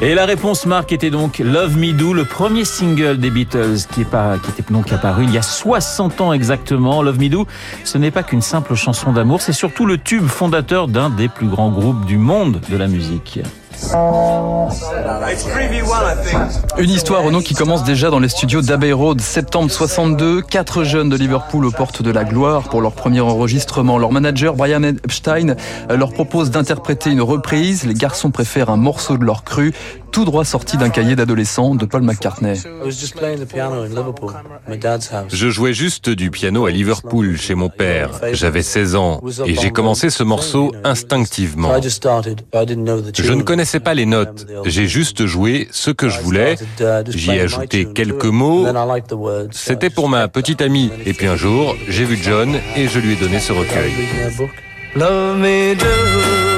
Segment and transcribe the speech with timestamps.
[0.00, 4.02] Et la réponse Marc était donc Love Me Do, le premier single des Beatles qui,
[4.02, 7.02] est pas, qui était donc apparu il y a 60 ans exactement.
[7.02, 7.48] Love Me Do,
[7.82, 11.48] ce n'est pas qu'une simple chanson d'amour, c'est surtout le tube fondateur d'un des plus
[11.48, 13.40] grands groupes du monde de la musique.
[16.78, 20.42] Une histoire, Renaud, qui commence déjà dans les studios d'Abbey Road, septembre 62.
[20.42, 23.98] Quatre jeunes de Liverpool aux portes de la gloire pour leur premier enregistrement.
[23.98, 25.54] Leur manager, Brian Epstein,
[25.88, 27.84] leur propose d'interpréter une reprise.
[27.84, 29.72] Les garçons préfèrent un morceau de leur cru,
[30.10, 32.54] tout droit sorti d'un cahier d'adolescent de Paul McCartney.
[35.28, 38.10] Je jouais juste du piano à Liverpool chez mon père.
[38.32, 41.72] J'avais 16 ans et j'ai commencé ce morceau instinctivement.
[41.80, 46.56] Je ne connaissais pas les notes, j'ai juste joué ce que je voulais,
[47.08, 48.66] j'y ai ajouté quelques mots,
[49.50, 50.90] c'était pour ma petite amie.
[51.06, 53.92] Et puis un jour, j'ai vu John et je lui ai donné ce recueil.
[54.94, 56.48] Love me do.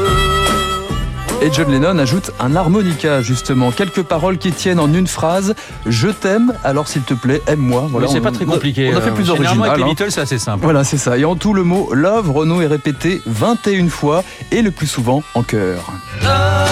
[1.42, 3.70] Et John Lennon ajoute un harmonica, justement.
[3.70, 5.54] Quelques paroles qui tiennent en une phrase.
[5.86, 7.86] Je t'aime, alors s'il te plaît, aime-moi.
[7.90, 8.90] Voilà, c'est pas très compliqué.
[8.92, 9.70] On a fait euh, plus original.
[9.70, 9.86] avec les hein.
[9.86, 10.62] Beatles, c'est assez simple.
[10.62, 11.16] Voilà, c'est ça.
[11.16, 15.22] Et en tout, le mot love, Renaud est répété 21 fois et le plus souvent
[15.34, 15.90] en chœur.
[16.22, 16.69] Love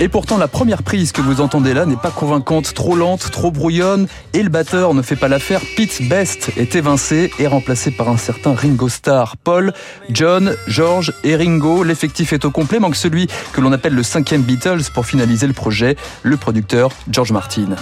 [0.00, 3.50] Et pourtant, la première prise que vous entendez là n'est pas convaincante, trop lente, trop
[3.50, 5.60] brouillonne, et le batteur ne fait pas l'affaire.
[5.76, 9.36] Pete Best est évincé et remplacé par un certain Ringo Starr.
[9.36, 9.72] Paul,
[10.08, 14.42] John, George et Ringo, l'effectif est au complet, manque celui que l'on appelle le cinquième
[14.42, 17.74] Beatles pour finaliser le projet, le producteur George Martin.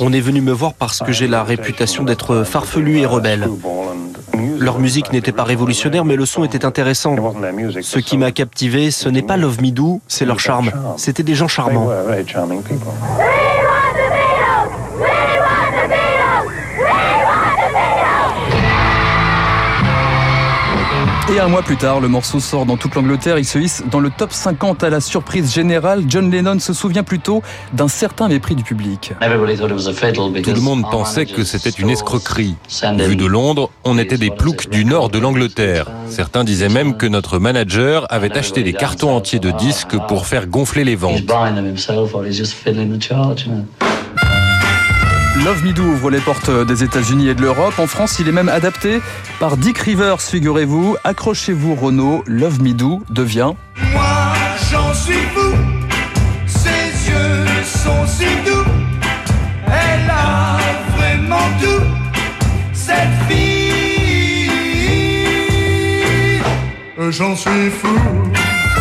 [0.00, 3.48] On est venu me voir parce que j'ai la réputation d'être farfelu et rebelle.
[4.68, 7.16] Leur musique n'était pas révolutionnaire, mais le son était intéressant.
[7.80, 10.70] Ce qui m'a captivé, ce n'est pas Love Me Do, c'est leur charme.
[10.98, 11.88] C'était des gens charmants.
[21.30, 23.38] Et un mois plus tard, le morceau sort dans toute l'Angleterre.
[23.38, 26.04] Il se hisse dans le top 50 à la surprise générale.
[26.08, 27.42] John Lennon se souvient plutôt
[27.74, 29.12] d'un certain mépris du public.
[29.20, 32.54] Tout le monde pensait que c'était une escroquerie.
[32.96, 35.88] Vu de Londres, on était des ploucs du nord de l'Angleterre.
[36.08, 40.46] Certains disaient même que notre manager avait acheté des cartons entiers de disques pour faire
[40.46, 41.26] gonfler les ventes.
[45.44, 47.78] Love Me Do ouvre les portes des États-Unis et de l'Europe.
[47.78, 49.00] En France, il est même adapté
[49.38, 50.96] par Dick Rivers, figurez-vous.
[51.04, 52.24] Accrochez-vous, Renaud.
[52.26, 53.52] Love Me Do devient.
[53.92, 54.34] Moi
[54.70, 55.54] j'en suis fou,
[56.46, 58.64] ses yeux sont si doux,
[59.66, 60.58] elle a
[60.96, 61.84] vraiment tout,
[62.72, 62.96] cette
[63.28, 64.50] fille.
[67.10, 67.96] J'en suis fou.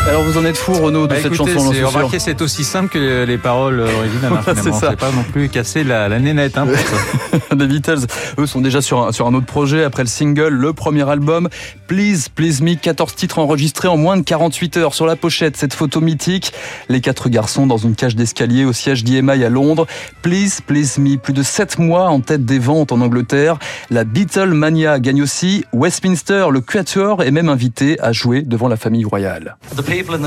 [0.07, 2.63] Alors, vous en êtes fou, Renaud, de Bah, cette écoutez, chanson, c'est- remarquez, c'est aussi
[2.63, 4.31] simple que les paroles originales.
[4.47, 4.91] hein, C'est ça.
[4.91, 6.57] C'est pas non plus casser la, la nénette.
[6.57, 7.37] Hein, pour ça.
[7.57, 7.99] Les Beatles,
[8.37, 9.83] eux, sont déjà sur un, sur un autre projet.
[9.83, 11.49] Après le single, le premier album,
[11.87, 14.93] Please, Please Me, 14 titres enregistrés en moins de 48 heures.
[14.93, 16.53] Sur la pochette, cette photo mythique,
[16.87, 19.87] les quatre garçons dans une cage d'escalier au siège d'IMI à Londres.
[20.21, 23.57] Please, Please Me, plus de 7 mois en tête des ventes en Angleterre.
[23.89, 25.65] La Beatlemania gagne aussi.
[25.73, 29.57] Westminster, le Quatuor, est même invité à jouer devant la famille royale.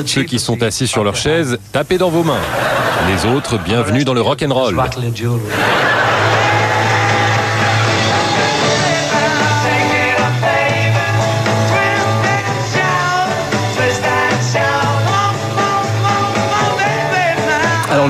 [0.07, 2.41] Ceux qui sont assis sur leurs chaises, tapez dans vos mains.
[3.09, 4.77] Les autres, bienvenue dans le rock and roll.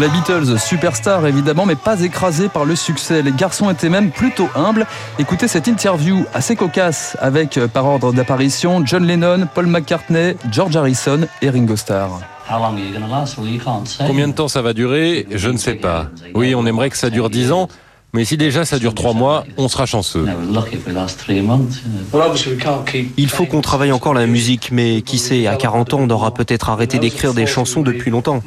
[0.00, 3.20] Les Beatles, superstars évidemment, mais pas écrasés par le succès.
[3.20, 4.86] Les garçons étaient même plutôt humbles.
[5.18, 10.74] Écoutez cette interview assez cocasse avec, euh, par ordre d'apparition, John Lennon, Paul McCartney, George
[10.74, 12.18] Harrison et Ringo Starr.
[14.06, 15.26] Combien de temps ça va durer?
[15.30, 16.06] Je ne sais pas.
[16.34, 17.68] Oui, on aimerait que ça dure 10 ans,
[18.12, 20.26] mais si déjà ça dure 3 mois, on sera chanceux.
[23.16, 26.32] Il faut qu'on travaille encore la musique, mais qui sait, à 40 ans, on aura
[26.32, 28.42] peut-être arrêté d'écrire des chansons depuis longtemps.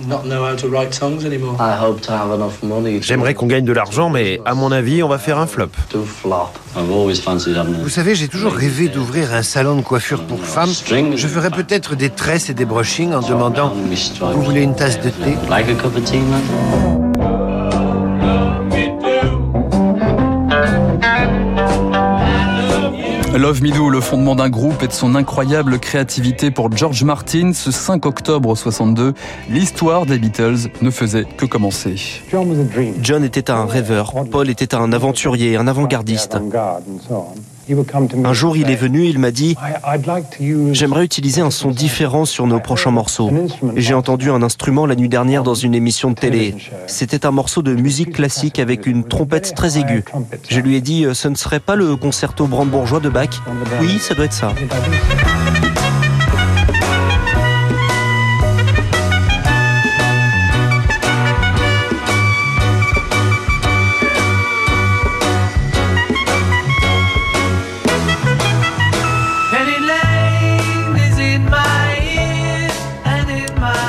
[3.02, 5.70] J'aimerais qu'on gagne de l'argent, mais à mon avis, on va faire un flop.
[7.84, 10.72] Vous savez, j'ai toujours rêvé d'ouvrir un salon de coiffure pour femmes.
[11.16, 13.74] Je ferais peut-être des tresses et des brushings en demandant
[14.34, 15.38] Vous voulez une tasse de thé?
[23.38, 27.52] Love Me Do, le fondement d'un groupe et de son incroyable créativité pour George Martin,
[27.54, 29.14] ce 5 octobre 62,
[29.50, 31.96] l'histoire des Beatles ne faisait que commencer.
[33.02, 36.38] John était un rêveur, Paul était un aventurier, un avant-gardiste.
[38.24, 39.56] Un jour, il est venu, il m'a dit
[40.72, 43.32] J'aimerais utiliser un son différent sur nos prochains morceaux.
[43.76, 46.56] J'ai entendu un instrument la nuit dernière dans une émission de télé.
[46.88, 50.04] C'était un morceau de musique classique avec une trompette très aiguë.
[50.50, 53.30] Je lui ai dit Ce ne serait pas le concerto brandebourgeois de Bach
[53.80, 54.54] Oui, ça doit être ça.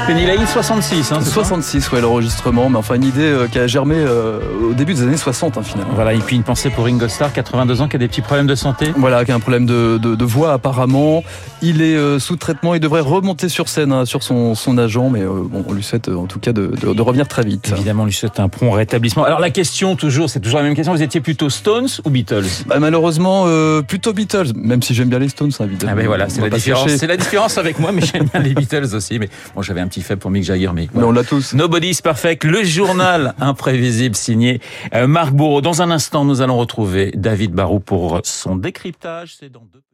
[0.07, 1.13] Penny Lane 66.
[1.13, 4.39] Hein, 66, ouais, l'enregistrement, mais enfin une idée euh, qui a germé euh,
[4.71, 5.95] au début des années 60 hein, finalement.
[5.95, 8.47] Voilà, et puis une pensée pour Ringo Starr, 82 ans, qui a des petits problèmes
[8.47, 8.93] de santé.
[8.97, 11.25] Voilà, qui a un problème de, de, de voix apparemment.
[11.63, 15.09] Il est euh, sous traitement, il devrait remonter sur scène hein, sur son, son agent,
[15.09, 17.73] mais bon, on lui souhaite en tout cas de, revenir très vite.
[17.75, 19.25] Évidemment, on lui souhaite un prompt rétablissement.
[19.25, 22.45] Alors la question, toujours, c'est toujours la même question, vous étiez plutôt Stones ou Beatles?
[22.67, 23.47] Bah, Malheureusement,
[23.89, 25.93] plutôt Beatles, même si j'aime bien les Stones, évidemment.
[25.95, 28.55] Ah ben voilà, c'est la, différence, c'est la différence avec moi, mais j'aime bien les
[28.55, 29.19] Beatles aussi.
[29.19, 31.55] Mais bon, j'avais un petit fait pour Mick Jagger, mais, mais on l'a tous.
[31.55, 34.61] Nobody's Perfect, le journal imprévisible signé
[35.07, 35.61] Marc Bourreau.
[35.61, 39.37] Dans un instant, nous allons retrouver David Barou pour son décryptage.
[39.39, 39.85] C'est dans deux